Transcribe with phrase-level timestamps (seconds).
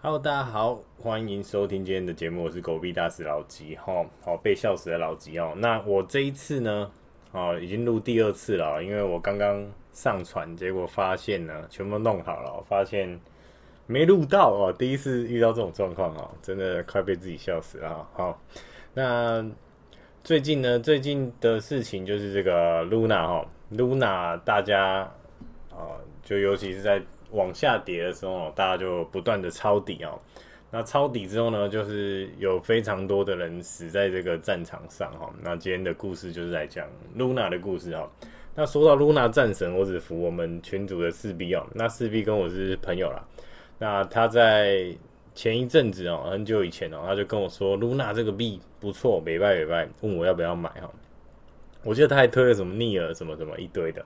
[0.00, 5.52] Hello，大家好，欢迎收听今天的节目，我是狗币大使老吉，哈，好被笑死的老吉哦。
[5.56, 6.88] 那我这一次呢，
[7.32, 13.18] 哦，已经录第二次了，因为我刚刚上传，结果发现呢，全部弄好了，发现
[13.88, 14.72] 没录到哦。
[14.72, 18.08] 第一次遇到这种状况哦，真的快被自己笑死了。
[18.14, 18.40] 好，
[18.94, 19.44] 那
[20.22, 25.10] 最近呢，最近的事情就是这个 Luna 哈，Luna 大家
[25.72, 27.02] 啊，就尤其是在。
[27.30, 30.18] 往下跌的时候，大家就不断的抄底哦。
[30.70, 35.32] 那抄底之后呢，就是有非常多的人死在这个战场上哈。
[35.42, 36.86] 那今天的故事就是来讲
[37.16, 38.10] Luna 的故事哈。
[38.54, 41.66] 那说到 Luna 战神，我只服我们群组的四 B 哦。
[41.74, 43.24] 那四 B 跟我是朋友啦。
[43.78, 44.94] 那他在
[45.34, 50.90] 前一阵子哦，很久以前哦，他就跟我说 Luna 这个币不错，没败没败，问我要不要买哈。
[51.82, 54.04] 我记得他还推了什么逆耳什么什么一堆的。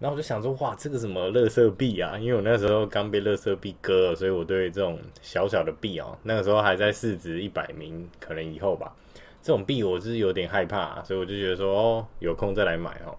[0.00, 2.16] 然后我就想说，哇，这个什么垃圾币啊？
[2.18, 8.96] 因为我那时候刚被垃圾币割了，所以我对这种小小的币哦，那个时候还在市值一百名，可能以后吧，
[9.42, 13.14] 这种币我是有点害怕，所以我就觉得说，哦，有空再来买哦。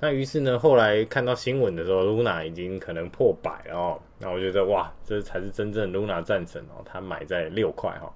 [0.00, 8.10] 那于是呢，后来看到新闻的时候，Luna 已经可能破百了哦，那我觉得哇，这才是真正 Luna 战神哦，他买在六块哈，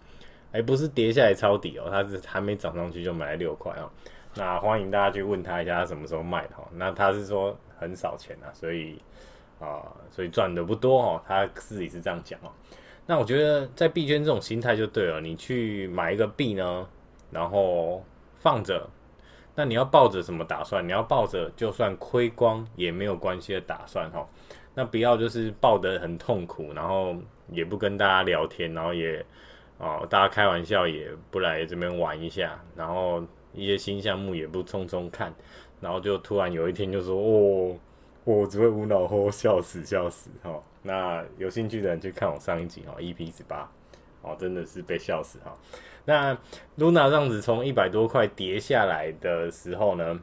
[0.53, 3.91] 哎，不是跌下来抄底哦，他是还没涨上去就买在六块哦。
[4.35, 6.67] 那欢迎大家去问他一下，他什么时候卖的哈？
[6.73, 7.55] 那他是说。
[7.79, 9.01] 很少钱啊，所以
[9.61, 11.23] 啊，所以赚的不多哦。
[11.27, 12.51] 他自己是这样讲哦。
[13.07, 16.87] 那我觉得在币圈这种心态就对了，你去买一个币呢，
[17.31, 18.05] 然后
[18.37, 18.87] 放着，
[19.55, 20.87] 那你要抱着什么打算？
[20.87, 24.29] 你要抱着就算亏光也没有关系的打算哈。
[24.75, 27.17] 那不要就是抱得很痛苦，然后
[27.51, 29.25] 也不跟大家聊天，然后也
[29.79, 35.35] 哦，大家开玩笑也不来这边玩一下，然后一些新项目也不冲冲看。
[35.81, 37.77] 然后就突然有一天就说哦，
[38.25, 40.63] 我只会无脑吼，笑死笑死哈、哦。
[40.83, 43.71] 那有兴趣的人去看我上一集哈，EP 十八，
[44.23, 45.55] 哦，真的是被笑死哈、哦。
[46.05, 46.35] 那
[46.79, 50.21] Luna 这样子从一百多块跌下来的时候呢，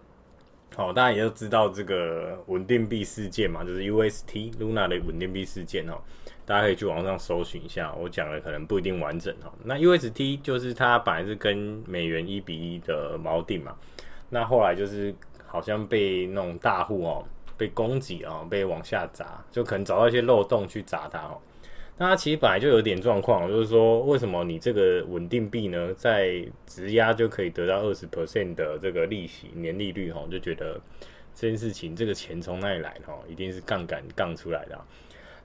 [0.75, 6.01] 好、哦，大家也都知道这个稳定币事件嘛，就是 UST Luna 的稳定币事件哈。
[6.45, 9.51] 大家可以去网上搜寻一下，我讲的可能不一定完整哈。
[9.63, 13.75] 那 UST 就是它本来是跟美元一比一的锚定嘛，
[14.29, 15.15] 那后来就是。
[15.55, 17.25] 好像被那种大户哦，
[17.57, 21.39] 被攻击啊，被往下砸，就可能找到一些漏洞去砸它哦。
[21.97, 30.77] 那它其实本来就有点状况，就是说为什么你这个稳定币呢，在质押就可以得到二十 percent 的这个利息年利率哈，就觉得
[31.33, 34.77] 这件事情这个钱从哪里来哈，一定是杠杆杠出来的。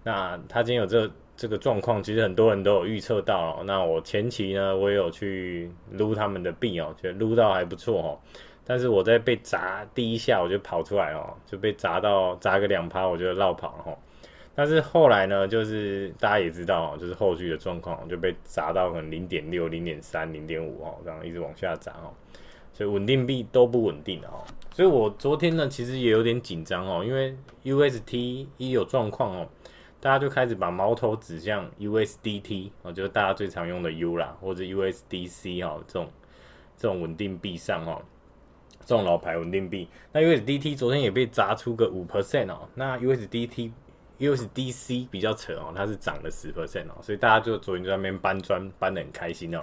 [0.02, 3.62] 那他今天有这这个状况，其实很多人都有预测到。
[3.64, 8.18] 那我前期呢，我有去撸他们的币哦，觉得撸到还不错哦。
[8.64, 13.98] 但是我在被砸第一下我就跑出来哦，就被砸到砸个两趴我就绕跑了。
[14.54, 22.12] 但是后来呢，就是大家也知道哦，就是后续的状况就被砸到可能零点六、零点三、零点五哦，这样一直往下砸哦。
[22.72, 24.44] 所以稳定币都不稳定哦。
[24.72, 27.34] 所以我昨天呢其实也有点紧张哦，因为
[27.64, 29.48] UST 一有状况哦，
[30.00, 36.08] 大家就开始把矛头指向 USDT 哦，就是大家最常用的 U 啦，或者 USDC 哦，这种
[36.76, 38.02] 这种稳定币上哦。
[38.90, 42.68] 这种老牌稳定币，那 USDT 昨天也被砸出个五 percent 哦。
[42.74, 43.70] 那 USDT、
[44.18, 49.62] USDC 比较扯哦，它是涨了十 percent 哦，所以大家就昨天就在那边搬砖搬得很开心哦。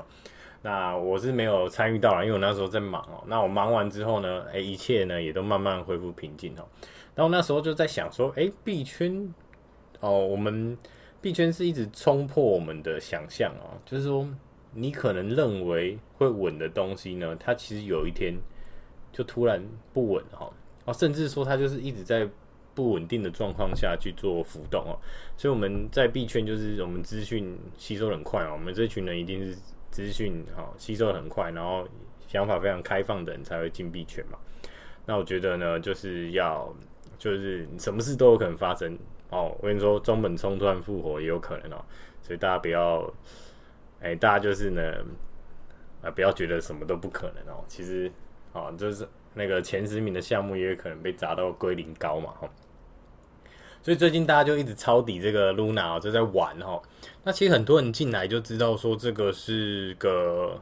[0.61, 3.21] 那我是没有参与到啦，因为我那时候在忙哦。
[3.27, 6.65] 那我忙完之后呢，哎，一切呢也都慢慢恢复平静哦。
[7.13, 9.33] 然后那时候就在想说，哎，币圈
[9.99, 10.77] 哦，我们
[11.19, 14.25] 币圈是一直冲破我们的想象哦，就是说
[14.71, 18.33] 你可能认为会稳的东西呢，它其实有一天。
[19.11, 19.63] 就突然
[19.93, 20.51] 不稳哈，
[20.85, 22.29] 哦，甚至说它就是一直在
[22.75, 24.93] 不稳定的状况下去做浮动哦，
[25.35, 29.57] 所以我们在币圈就是我们资讯吸收很快哦，我们这群人一定是
[29.89, 31.87] 资讯哈吸收很快，然后
[32.27, 34.37] 想法非常开放的人才会进币圈嘛。
[35.07, 36.71] 那我觉得呢，就是要
[37.17, 38.95] 就是什么事都有可能发生
[39.31, 39.55] 哦。
[39.59, 41.83] 我跟你说，中本聪突然复活也有可能哦，
[42.21, 43.11] 所以大家不要，
[44.01, 44.81] 哎、大家就是呢，
[46.03, 48.11] 啊、不要觉得什么都不可能哦，其实。
[48.53, 52.49] 哦，就是那个前十名的项目也有可能被砸到归零高嘛，哈。
[53.81, 56.81] 所以最近大家就一直抄底这个 Luna 就在玩哈。
[57.23, 60.59] 那其实很多人进来就知道说这个是个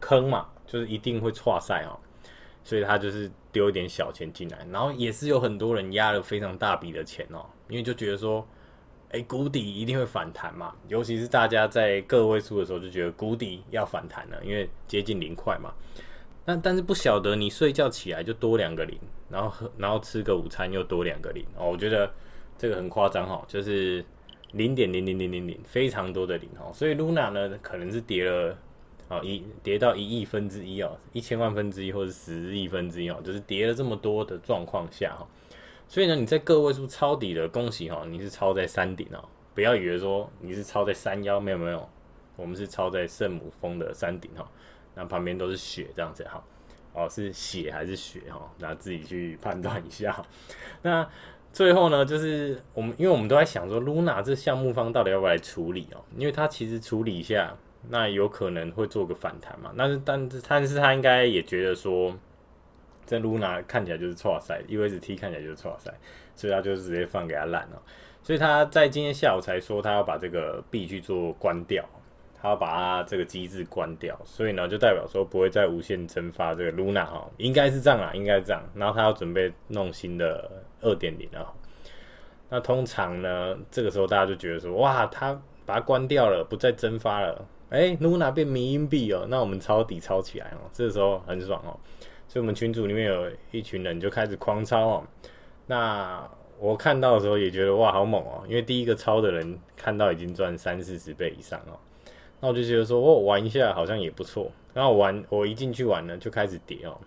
[0.00, 1.98] 坑嘛，就是一定会挫赛哦。
[2.64, 8.48] 所以他就是丢一点小钱进来，然后也是有很多人压了非常大笔的钱哦，因为就觉得说，
[9.10, 10.74] 哎，谷底一定会反弹嘛。
[10.88, 15.74] 尤其是大家在个位数的时候就觉得谷底要反弹了，因为接近零块嘛。
[16.44, 18.98] 但但是不晓得你睡觉起来就多两个零，
[19.30, 22.12] 然后然后吃个午餐又多两个零哦，我觉得
[22.58, 24.04] 这个很夸张哈，就是
[24.52, 26.70] 零点零零零零零，非常多的零哦。
[26.74, 28.56] 所以 Luna 呢，可能是跌了
[29.08, 35.26] 啊一跌到一亿分之一哦，一千万分之一或者十亿分之一哦，就是跌了这么多的状况下哈。
[35.88, 39.24] 所以呢，你在个位数抄底的，恭喜哈，你是抄在山顶哦，
[39.54, 41.88] 不要以为说你是抄在山腰，没有没有，
[42.36, 44.46] 我们是抄在圣母峰的山顶哈，
[44.94, 46.42] 那旁边都是雪这样子哈。
[46.92, 48.48] 哦，是血还是血哈？
[48.58, 50.24] 那自己去判断一下。
[50.82, 51.04] 那
[51.52, 56.04] 最后呢，就是我们，因为我们都在想说，Luna 这项目方到底要不要来处理哦？
[56.16, 57.56] 因为他其实处理一下，
[57.88, 59.72] 那有可能会做个反弹嘛。
[59.76, 62.14] 但是，但是，但是他应该也觉得说，
[63.04, 65.92] 这 Luna 看起来就是错赛，UST 看起来就是错赛，
[66.36, 67.82] 所以他就直接放给他烂了。
[68.22, 71.84] 所以他在今天下午才说，他要把这个币去做关掉。
[72.44, 78.62] 他要把它这个机制关掉，所以呢，就代表说不会再无限蒸发这个 Luna 哈，应该是这样啦，应该是这样。
[78.74, 81.50] 然后他要准备弄新的二点零啊。
[82.50, 85.32] 那通常呢，这个时候大家就觉得说，哇，他
[85.64, 91.72] 把它关掉了，不再蒸发了，哎，Luna 变迷因币哦，那我们抄底抄起来哦，这个时候很爽哦。
[92.28, 95.04] 所以我们群组里面有一群人就开始狂抄哦。
[95.66, 96.22] 那
[96.58, 101.80] 我看到的时候也觉得哇，好猛哦，因为第一个抄的人看到已经赚三四十倍以上哦。
[102.40, 104.50] 那我就觉得说，我玩一下好像也不错。
[104.72, 106.98] 然后玩，我一进去玩呢，就开始叠哦。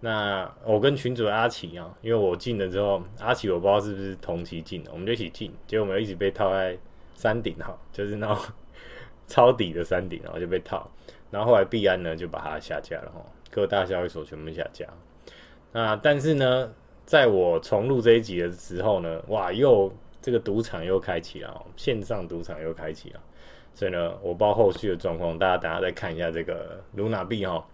[0.00, 6.76] 那我跟群主阿奇啊，因为我进了之后，阿奇我不知道是不是同期进的，我们就一起进，结果我们一直被套在
[7.14, 8.36] 山顶哈，就是那种
[9.26, 10.88] 抄底的山顶，然后就被套。
[11.30, 13.20] 然后后来币安呢就把它下架了哈，
[13.50, 14.86] 各大交易所全部下架。
[15.72, 16.72] 那但是呢，
[17.04, 23.20] 在我重录这一集的时候呢，哇，又这个赌场又开启了，线上赌场又开启了。
[23.78, 27.64] 所以呢，我不知道后续的状况，大家等下再看一下这个 Luna 币哈。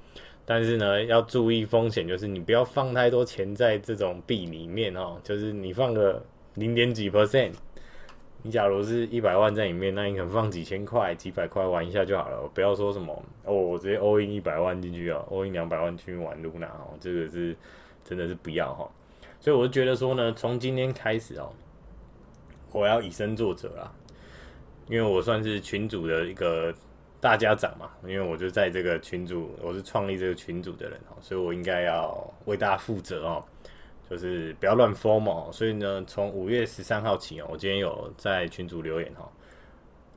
[0.44, 5.18] 但是呢，要注意风险，就是你不要放太多钱在这种币里面哦。
[5.24, 6.22] 就是你放个
[6.56, 7.52] 零点几 percent，
[8.42, 12.46] 你假如是一百万在里面，那你可能放几千块、几百块玩一下就好了。
[12.52, 17.56] 不要说什么哦，我直接 all in 一百万进去啊，all in 两百万去玩 Luna 哦，这个是
[18.04, 18.86] 真的是不要哈。
[19.40, 21.50] 所以我就觉得说呢，从今天开始哦，
[22.72, 23.90] 我要以身作则啦。
[24.88, 26.74] 因为我算是群主的一个
[27.20, 32.14] 大家长嘛，因为我就在这个群组，我是创立这个群组的人哦，所以我应该要
[32.44, 33.42] 为大家负责哦，
[34.10, 35.50] 就是不要乱 FOMO。
[35.50, 39.26] 所以呢，从五月十三号起哦，我今天有在群组留言哈，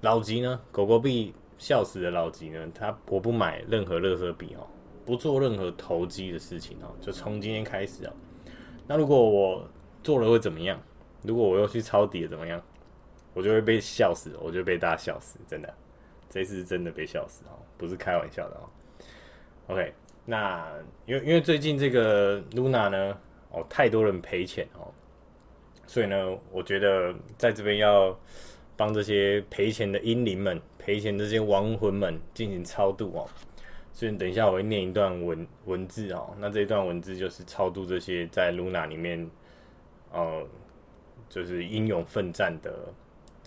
[0.01, 4.67] 老吉呢，狗狗币笑死的老吉呢，他我不买任何乐色币哦，
[5.05, 8.11] 不做任何投机的事情哦，就从今天开始哦。
[8.85, 9.65] 那如果我
[10.03, 10.77] 做了会怎么样？
[11.23, 12.61] 如果我又去抄底怎么样？
[13.37, 15.71] 我就会被笑死，我就被大家笑死，真的，
[16.27, 18.65] 这次真的被笑死哦，不是开玩笑的哦。
[19.67, 19.93] OK，
[20.25, 20.67] 那
[21.05, 23.15] 因为因为最近这个 Luna 呢，
[23.51, 24.91] 哦，太多人赔钱哦，
[25.85, 28.17] 所以呢，我觉得在这边要
[28.75, 33.29] 帮这些赔钱的英灵们、赔钱这些亡魂们进行超度哦。
[33.93, 39.29] 所以等一下我会念一段文文字哦，那这一段文字就是超度这些在 Luna 里面，
[40.11, 40.43] 呃，
[41.29, 42.73] 就是英勇奋战的。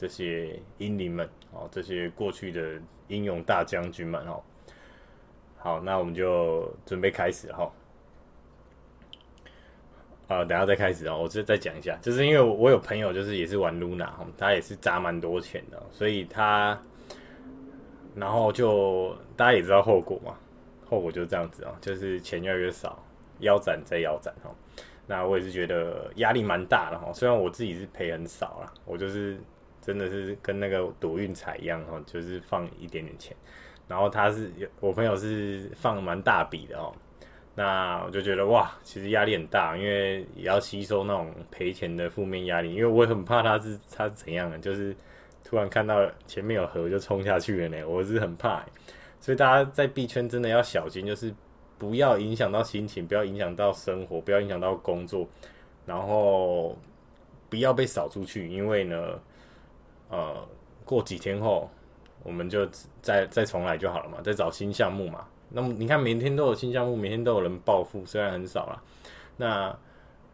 [0.00, 4.42] 这些英灵们哦，这些过去的英勇大将军们哦，
[5.58, 7.70] 好，那我们就准备开始哈。
[10.26, 16.80] 啊，等下再开始哦，我再再讲一下，就是因为我有朋友就是也是玩 Luna 哈，他也是砸蛮多钱的，所以他，
[18.14, 20.34] 然后就大家也知道后果嘛，
[20.88, 22.98] 后果就是这样子啊，就是钱越来越少，
[23.40, 24.50] 腰斩再腰斩哈。
[25.06, 29.38] 那我也是觉得压力蛮大的哈，虽然我自己是赔很少啦，我就是。
[29.82, 33.34] 真的是跟那个赌运彩一样哦，就是放一点点钱，
[33.88, 36.92] 然后他是我朋友是放蛮大笔的哦，
[37.54, 44.94] 那我就觉得哇，其实压力很大，因为也要吸收那种赔钱的负面压力，因为我也很怕他是他怎样的，就是
[45.42, 48.62] 突然看到前面有河就冲下去了呢，我是很怕，
[49.18, 51.34] 所以大家在币圈真的要小心，就是
[51.78, 55.26] 不要影响到心情，不要影响到生活，不要影响到工作，
[55.86, 56.78] 然后
[57.48, 59.18] 不要被扫出去，因为呢。
[60.10, 60.46] 呃，
[60.84, 61.70] 过几天后，
[62.22, 62.66] 我们就
[63.00, 65.26] 再再重来就好了嘛，再找新项目嘛。
[65.48, 68.82] 那么你看，每天都有新项目，每天都有人暴富，虽然很少啦。
[69.36, 69.78] 那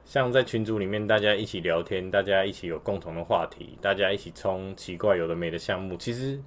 [0.04, 6.40] 像在群组里面，大家一起聊天，大家一起有共同的话题，大家一起冲奇怪有的没的项目，其实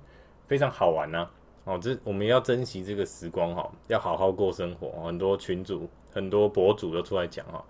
[0.47, 1.29] 非常好玩呐、
[1.65, 5.03] 哦，这我们要珍惜这个时光哈，要好好过生活。
[5.05, 7.63] 很多群组、很多博主都出来讲哈，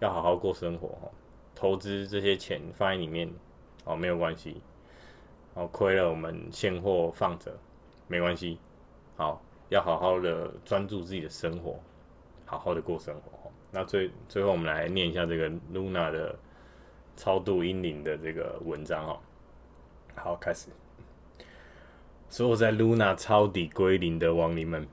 [0.00, 1.10] 要好好过生活哈，
[1.54, 3.30] 投资这些钱放在里面
[3.84, 4.60] 哦，没有关系。
[5.56, 7.50] 哦，亏了我们现货放着，
[8.08, 8.58] 没关系。
[9.16, 11.80] 好，要好好的专注自己的生活，
[12.44, 13.50] 好好的过生活。
[13.70, 16.38] 那最最后，我们来念一下这个 Luna 的
[17.16, 19.18] 超度英灵的这个文章哈。
[20.14, 20.68] 好，开始。
[22.28, 24.86] 所有在 Luna 抄底归零的亡灵们、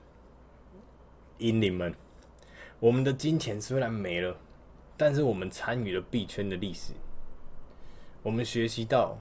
[1.40, 1.94] 英灵们，
[2.80, 4.38] 我们的金钱虽然没了，
[4.96, 6.94] 但是我们参与了币圈的历史。
[8.22, 9.20] 我们学习到，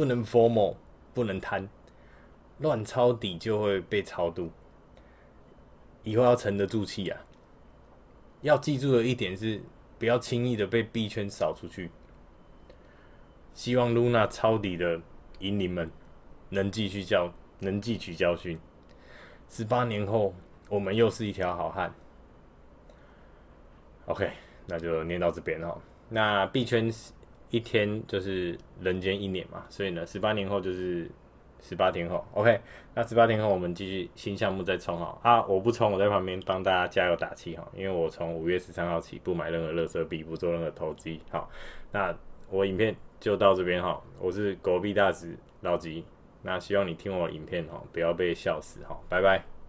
[0.00, 0.76] 不能 formal，
[1.12, 1.68] 不能贪，
[2.60, 4.50] 乱抄底就会被超度。
[6.04, 7.20] 以后要沉得住气啊！
[8.40, 9.60] 要记住的一点是，
[9.98, 11.90] 不要轻易的被币圈扫出去。
[13.52, 14.98] 希望 Luna 抄底的
[15.38, 15.90] 英灵们
[16.48, 18.58] 能继续教，能汲取教训。
[19.50, 20.34] 十八年后，
[20.70, 21.92] 我们又是一条好汉。
[24.06, 24.30] OK，
[24.64, 25.78] 那就念到这边哈。
[26.08, 26.90] 那币圈
[27.50, 31.10] 一天就是人间一年嘛，所以呢，十八年后就是。
[31.62, 32.58] 十八天后，OK，
[32.94, 35.44] 那十八天后我们继续新项目再冲哈啊！
[35.44, 41.20] 我不冲，我在旁边帮大家加油打气哈，因为我从五月十三号起不买任何乐色币，不做任何投机。
[41.30, 41.50] 好，
[41.92, 42.16] 那
[42.48, 46.02] 我影片就到这边哈，我是狗币大使老吉，
[46.40, 49.50] 那希望你听我影片哈，不要被笑死哈，拜拜。